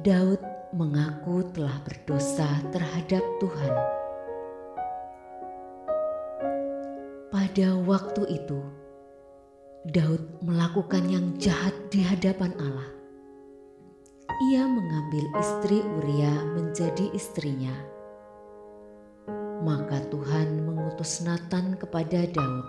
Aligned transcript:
Daud 0.03 0.56
mengaku 0.77 1.41
telah 1.57 1.81
berdosa 1.89 2.45
terhadap 2.69 3.25
Tuhan. 3.41 3.75
Pada 7.33 7.69
waktu 7.81 8.23
itu, 8.37 8.61
Daud 9.89 10.45
melakukan 10.45 11.09
yang 11.09 11.33
jahat 11.41 11.73
di 11.89 12.05
hadapan 12.05 12.53
Allah. 12.61 12.93
Ia 14.53 14.69
mengambil 14.69 15.25
istri 15.41 15.81
Uria 15.81 16.45
menjadi 16.53 17.09
istrinya. 17.17 17.73
Maka 19.65 20.05
Tuhan 20.13 20.61
mengutus 20.61 21.25
Nathan 21.25 21.81
kepada 21.81 22.29
Daud. 22.29 22.65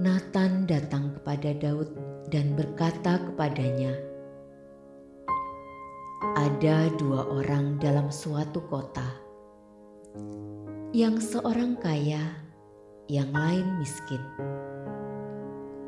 Nathan 0.00 0.64
datang 0.64 1.12
kepada 1.20 1.52
Daud 1.52 1.92
dan 2.32 2.56
berkata 2.56 3.20
kepadanya, 3.20 4.13
ada 6.34 6.90
dua 6.98 7.30
orang 7.30 7.78
dalam 7.78 8.10
suatu 8.10 8.58
kota, 8.66 9.06
yang 10.90 11.22
seorang 11.22 11.78
kaya, 11.78 12.42
yang 13.06 13.30
lain 13.30 13.78
miskin. 13.78 14.18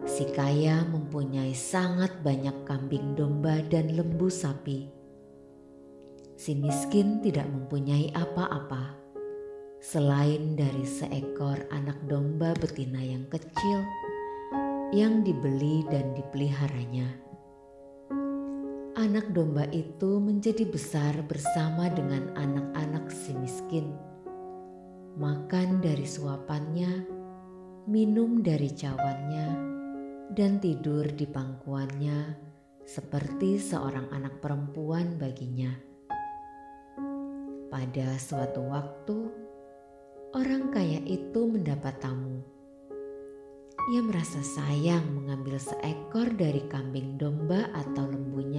Si 0.07 0.23
kaya 0.31 0.87
mempunyai 0.87 1.51
sangat 1.51 2.23
banyak 2.23 2.63
kambing 2.63 3.19
domba 3.19 3.59
dan 3.67 3.91
lembu 3.91 4.31
sapi. 4.31 4.87
Si 6.39 6.55
miskin 6.55 7.19
tidak 7.27 7.51
mempunyai 7.51 8.15
apa-apa 8.15 8.95
selain 9.83 10.55
dari 10.55 10.87
seekor 10.87 11.59
anak 11.75 11.99
domba 12.07 12.55
betina 12.55 13.03
yang 13.03 13.27
kecil 13.27 13.83
yang 14.95 15.27
dibeli 15.27 15.83
dan 15.91 16.15
dipeliharanya 16.15 17.27
anak 19.07 19.31
domba 19.31 19.63
itu 19.71 20.19
menjadi 20.19 20.67
besar 20.67 21.15
bersama 21.31 21.87
dengan 21.87 22.27
anak-anak 22.35 23.07
si 23.07 23.39
miskin. 23.39 23.95
Makan 25.15 25.79
dari 25.79 26.03
suapannya, 26.03 27.07
minum 27.87 28.43
dari 28.43 28.67
cawannya, 28.67 29.49
dan 30.35 30.59
tidur 30.59 31.07
di 31.07 31.23
pangkuannya 31.23 32.35
seperti 32.83 33.63
seorang 33.63 34.11
anak 34.11 34.43
perempuan 34.43 35.15
baginya. 35.23 35.71
Pada 37.71 38.19
suatu 38.19 38.67
waktu, 38.67 39.19
orang 40.35 40.75
kaya 40.75 40.99
itu 41.07 41.47
mendapat 41.47 41.95
tamu. 42.03 42.43
Ia 43.87 44.03
merasa 44.03 44.43
sayang 44.43 45.15
mengambil 45.15 45.63
seekor 45.63 46.35
dari 46.35 46.59
kambing 46.67 47.15
domba 47.21 47.71
atau 47.71 48.03
lembunya 48.11 48.56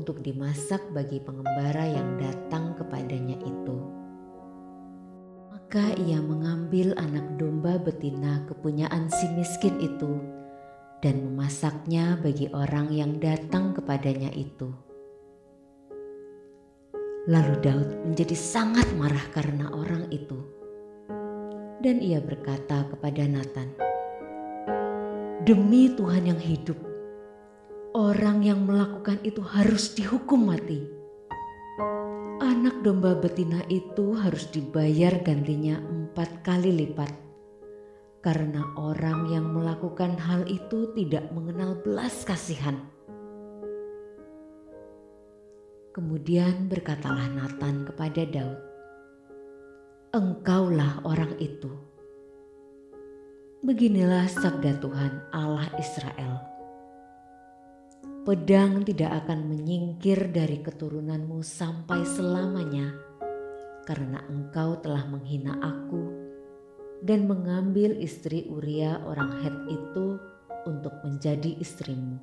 untuk 0.00 0.24
dimasak 0.24 0.80
bagi 0.96 1.20
pengembara 1.20 1.84
yang 1.84 2.16
datang 2.16 2.72
kepadanya 2.72 3.36
itu. 3.44 3.76
Maka 5.52 5.92
ia 6.00 6.16
mengambil 6.24 6.96
anak 6.96 7.36
domba 7.36 7.76
betina 7.76 8.40
kepunyaan 8.48 9.12
si 9.12 9.28
miskin 9.36 9.76
itu 9.76 10.16
dan 11.04 11.20
memasaknya 11.20 12.16
bagi 12.16 12.48
orang 12.56 12.88
yang 12.96 13.20
datang 13.20 13.76
kepadanya 13.76 14.32
itu. 14.32 14.72
Lalu 17.28 17.54
Daud 17.60 17.88
menjadi 18.08 18.32
sangat 18.32 18.88
marah 18.96 19.28
karena 19.36 19.68
orang 19.68 20.08
itu. 20.08 20.40
Dan 21.84 22.00
ia 22.00 22.24
berkata 22.24 22.88
kepada 22.88 23.28
Nathan, 23.28 23.68
"Demi 25.44 25.92
Tuhan 25.92 26.24
yang 26.24 26.40
hidup, 26.40 26.89
Orang 27.90 28.46
yang 28.46 28.70
melakukan 28.70 29.18
itu 29.26 29.42
harus 29.42 29.98
dihukum 29.98 30.46
mati. 30.46 30.78
Anak 32.38 32.86
domba 32.86 33.18
betina 33.18 33.66
itu 33.66 34.14
harus 34.14 34.46
dibayar 34.46 35.18
gantinya 35.26 35.74
empat 35.82 36.46
kali 36.46 36.70
lipat. 36.70 37.10
Karena 38.22 38.62
orang 38.78 39.34
yang 39.34 39.50
melakukan 39.50 40.14
hal 40.22 40.46
itu 40.46 40.94
tidak 40.94 41.34
mengenal 41.34 41.82
belas 41.82 42.22
kasihan. 42.22 42.78
Kemudian 45.90 46.70
berkatalah 46.70 47.26
Nathan 47.26 47.90
kepada 47.90 48.22
Daud, 48.22 48.60
"Engkaulah 50.14 51.02
orang 51.02 51.34
itu." 51.42 51.74
Beginilah 53.66 54.30
sabda 54.30 54.78
Tuhan 54.78 55.12
Allah 55.34 55.66
Israel 55.74 56.49
Pedang 58.30 58.86
tidak 58.86 59.26
akan 59.26 59.50
menyingkir 59.50 60.30
dari 60.30 60.62
keturunanmu 60.62 61.42
sampai 61.42 62.06
selamanya, 62.06 62.94
karena 63.82 64.22
engkau 64.30 64.78
telah 64.78 65.02
menghina 65.02 65.58
aku 65.58 66.14
dan 67.02 67.26
mengambil 67.26 67.90
istri 67.98 68.46
Uria 68.46 69.02
orang 69.02 69.34
Het 69.42 69.74
itu 69.74 70.14
untuk 70.62 70.94
menjadi 71.02 71.58
istrimu. 71.58 72.22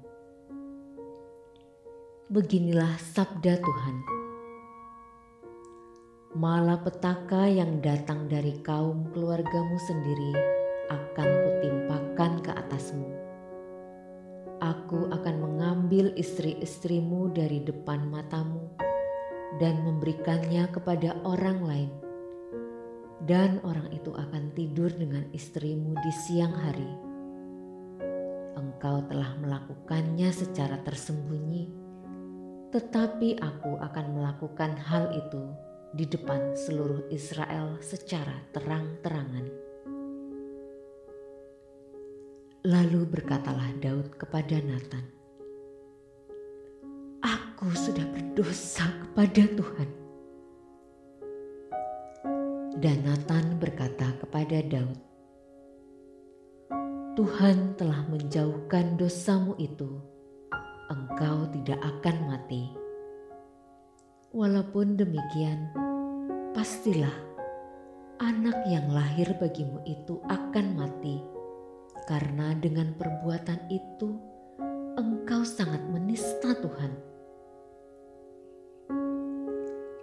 Beginilah 2.31 2.95
sabda 3.11 3.59
Tuhan. 3.59 3.95
Malapetaka 6.39 7.51
yang 7.51 7.83
datang 7.83 8.31
dari 8.31 8.55
kaum 8.63 9.11
keluargamu 9.11 9.75
sendiri 9.83 10.31
akan 10.87 11.27
kutimpakan 11.43 12.39
ke 12.39 12.51
atasmu 12.55 13.26
Aku 14.57 15.13
akan 15.13 15.35
mengambil 15.37 16.17
istri-istrimu 16.17 17.29
dari 17.29 17.61
depan 17.61 18.09
matamu 18.09 18.73
dan 19.61 19.85
memberikannya 19.85 20.65
kepada 20.73 21.13
orang 21.21 21.61
lain. 21.61 21.91
Dan 23.21 23.61
orang 23.61 23.93
itu 23.93 24.09
akan 24.17 24.49
tidur 24.57 24.89
dengan 24.89 25.29
istrimu 25.29 25.93
di 26.01 26.09
siang 26.09 26.57
hari. 26.57 26.89
Engkau 28.57 29.05
telah 29.05 29.37
melakukannya 29.37 30.33
secara 30.33 30.81
tersembunyi, 30.81 31.69
tetapi 32.73 33.37
aku 33.37 33.77
akan 33.77 34.05
melakukan 34.17 34.73
hal 34.73 35.13
itu 35.13 35.53
di 35.93 36.09
depan 36.09 36.57
seluruh 36.57 37.05
Israel 37.13 37.77
secara 37.77 38.41
terang-terangan. 38.57 39.66
Lalu 42.87 43.19
berkatalah 43.19 43.67
Daud 43.83 44.15
kepada 44.15 44.63
Nathan, 44.63 45.03
"Aku 47.19 47.67
sudah 47.75 48.07
berdosa 48.15 48.87
kepada 49.03 49.43
Tuhan." 49.43 49.89
Dan 52.79 53.03
Nathan 53.03 53.59
berkata 53.59 54.07
kepada 54.23 54.63
Daud, 54.63 54.95
"Tuhan 57.19 57.75
telah 57.75 58.07
menjauhkan 58.07 58.95
dosamu 58.95 59.59
itu, 59.59 59.99
engkau 60.87 61.43
tidak 61.59 61.83
akan 61.83 62.15
mati." 62.31 62.71
Walaupun 64.31 64.95
demikian, 64.95 65.75
pastilah 66.55 67.11
anak 68.23 68.63
yang 68.71 68.87
lahir 68.95 69.27
bagimu 69.35 69.83
itu 69.83 70.23
akan 70.31 70.79
mati 70.79 71.35
karena 72.07 72.55
dengan 72.55 72.95
perbuatan 72.95 73.67
itu 73.67 74.15
engkau 74.95 75.43
sangat 75.43 75.83
menista 75.91 76.55
Tuhan. 76.55 76.95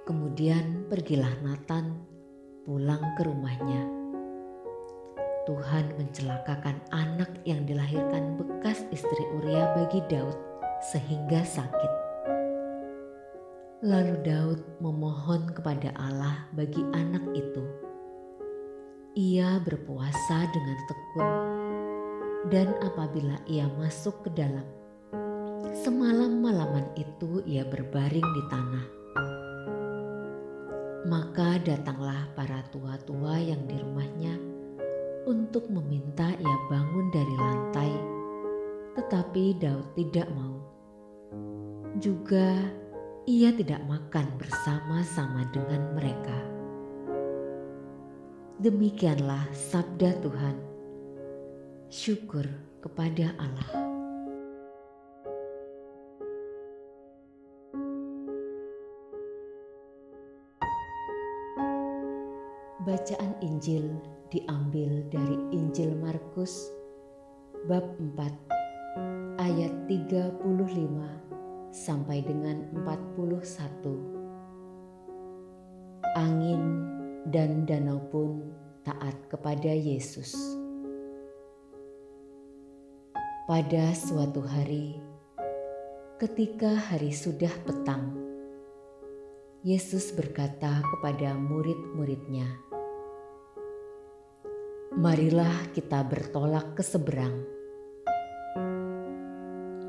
Kemudian 0.04 0.84
pergilah 0.92 1.32
Nathan 1.40 1.96
pulang 2.68 3.00
ke 3.16 3.24
rumahnya. 3.24 3.88
Tuhan 5.48 5.96
mencelakakan 5.96 6.76
anak 6.92 7.40
yang 7.48 7.64
dilahirkan 7.64 8.36
bekas 8.36 8.84
istri 8.92 9.24
Uria 9.40 9.72
bagi 9.72 10.04
Daud 10.04 10.36
sehingga 10.92 11.40
sakit. 11.40 11.92
Lalu 13.80 14.20
Daud 14.24 14.60
memohon 14.80 15.52
kepada 15.56 15.92
Allah 15.96 16.48
bagi 16.52 16.84
anak 16.92 17.24
itu. 17.32 17.64
Ia 19.16 19.60
berpuasa 19.60 20.48
dengan 20.52 20.78
tekun 20.88 21.63
dan 22.52 22.74
apabila 22.84 23.40
ia 23.48 23.68
masuk 23.78 24.26
ke 24.26 24.30
dalam, 24.34 24.64
Semalam-malaman 25.74 26.86
itu 26.94 27.42
ia 27.48 27.66
berbaring 27.66 28.24
di 28.24 28.42
tanah. 28.46 28.86
Maka 31.08 31.58
datanglah 31.60 32.30
para 32.38 32.62
tua-tua 32.70 33.42
yang 33.42 33.64
di 33.66 33.76
rumahnya 33.82 34.38
untuk 35.26 35.66
meminta 35.72 36.30
ia 36.36 36.56
bangun 36.70 37.10
dari 37.10 37.34
lantai, 37.36 37.92
tetapi 38.94 39.56
Daud 39.58 39.88
tidak 39.98 40.28
mau. 40.36 40.56
Juga 41.98 42.54
ia 43.26 43.50
tidak 43.50 43.82
makan 43.90 44.30
bersama-sama 44.38 45.42
dengan 45.50 45.96
mereka. 45.96 46.38
Demikianlah 48.62 49.48
sabda 49.50 50.22
Tuhan. 50.22 50.73
Syukur 51.92 52.48
kepada 52.80 53.36
Allah. 53.36 53.70
Bacaan 62.84 63.32
Injil 63.44 63.88
diambil 64.32 65.08
dari 65.12 65.36
Injil 65.52 65.96
Markus 65.96 66.72
bab 67.68 67.84
4 68.00 69.40
ayat 69.40 69.72
35 69.88 70.40
sampai 71.72 72.24
dengan 72.24 72.64
41. 72.80 73.44
Angin 76.16 76.62
dan 77.28 77.68
danau 77.68 78.00
pun 78.08 78.52
taat 78.84 79.16
kepada 79.28 79.72
Yesus. 79.72 80.63
Pada 83.44 83.92
suatu 83.92 84.40
hari, 84.40 84.96
ketika 86.16 86.80
hari 86.88 87.12
sudah 87.12 87.52
petang, 87.68 88.16
Yesus 89.60 90.16
berkata 90.16 90.80
kepada 90.80 91.36
murid-muridnya, 91.36 92.48
marilah 94.96 95.52
kita 95.76 96.08
bertolak 96.08 96.72
ke 96.72 96.80
seberang. 96.80 97.44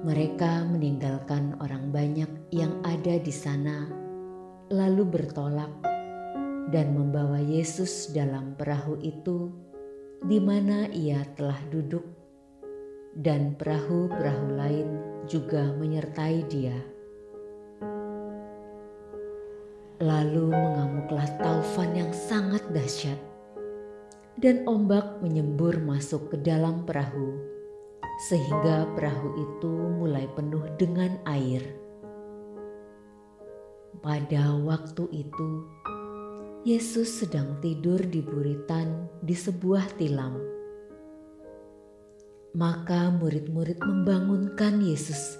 Mereka 0.04 0.68
meninggalkan 0.68 1.56
orang 1.63 1.96
banyak 1.96 2.52
yang 2.52 2.84
ada 2.84 3.16
di 3.24 3.31
sana, 3.31 3.88
lalu 4.68 5.07
bertolak 5.07 5.72
dan 6.75 6.92
membawa 6.92 7.40
Yesus 7.40 8.12
dalam 8.12 8.60
perahu 8.60 9.00
itu, 9.00 9.48
di 10.28 10.44
mana 10.44 10.92
ia 10.92 11.24
telah 11.40 11.63
duduk, 11.72 12.15
dan 13.16 13.56
perahu-perahu 13.56 14.60
lain 14.60 14.88
juga 15.26 15.72
menyertai 15.80 16.44
Dia. 16.52 16.76
Lalu 20.04 20.52
mengamuklah 20.52 21.26
taufan 21.40 21.96
yang 21.96 22.12
sangat 22.12 22.62
dahsyat 22.76 23.16
dan 24.36 24.68
ombak 24.68 25.24
menyembur 25.24 25.80
masuk 25.80 26.36
ke 26.36 26.38
dalam 26.44 26.84
perahu, 26.84 27.40
sehingga 28.28 28.92
perahu 28.92 29.32
itu 29.40 29.74
mulai 29.96 30.28
penuh 30.36 30.68
dengan 30.76 31.16
air. 31.24 31.64
Pada 34.04 34.60
waktu 34.60 35.08
itu, 35.16 35.64
Yesus 36.68 37.24
sedang 37.24 37.58
tidur 37.64 38.04
di 38.04 38.20
buritan 38.20 39.08
di 39.24 39.34
sebuah 39.34 39.96
tilam. 39.96 40.55
Maka 42.56 43.12
murid-murid 43.12 43.84
membangunkan 43.84 44.80
Yesus 44.80 45.36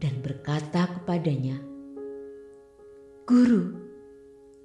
dan 0.00 0.24
berkata 0.24 0.88
kepadanya, 0.96 1.60
"Guru, 3.28 3.68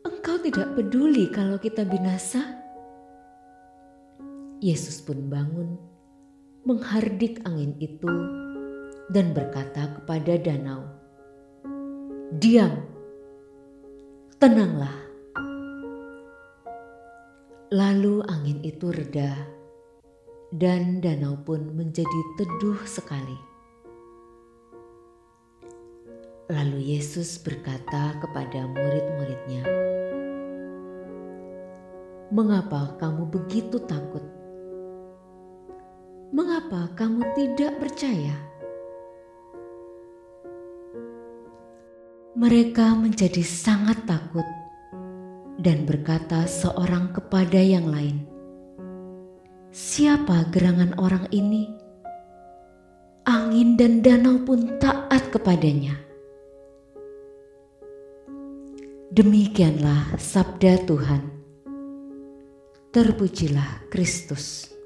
engkau 0.07 0.39
tidak 0.39 0.79
peduli 0.79 1.27
kalau 1.27 1.59
kita 1.59 1.83
binasa?" 1.83 2.55
Yesus 4.63 5.03
pun 5.03 5.27
bangun, 5.27 5.75
menghardik 6.63 7.43
angin 7.43 7.75
itu, 7.83 8.15
dan 9.11 9.35
berkata 9.35 9.91
kepada 9.99 10.39
danau, 10.39 10.87
"Diam, 12.39 12.79
tenanglah." 14.39 14.95
Lalu 17.75 18.23
angin 18.23 18.63
itu 18.63 18.87
reda, 18.87 19.58
dan 20.49 21.01
danau 21.01 21.37
pun 21.41 21.73
menjadi 21.77 22.19
teduh 22.37 22.81
sekali. 22.85 23.37
Lalu 26.49 26.97
Yesus 26.97 27.37
berkata 27.37 28.17
kepada 28.17 28.65
murid-muridnya, 28.65 29.63
"Mengapa 32.33 32.97
kamu 32.97 33.29
begitu 33.29 33.77
takut?" 33.85 34.39
mengapa 36.29 36.93
kamu 36.93 37.25
tidak 37.33 37.81
percaya? 37.81 38.37
Mereka 42.37 42.95
menjadi 42.95 43.41
sangat 43.41 44.05
takut 44.05 44.45
dan 45.59 45.89
berkata 45.89 46.45
seorang 46.45 47.11
kepada 47.11 47.57
yang 47.57 47.89
lain, 47.89 48.23
"Siapa 49.79 50.51
gerangan 50.51 50.99
orang 50.99 51.31
ini?" 51.31 51.71
Angin 53.23 53.79
dan 53.79 54.03
danau 54.03 54.43
pun 54.43 54.75
taat 54.75 55.31
kepadanya. 55.31 55.95
Demikianlah 59.15 60.19
sabda 60.19 60.83
Tuhan. 60.83 61.23
Terpujilah 62.91 63.87
Kristus. 63.87 64.78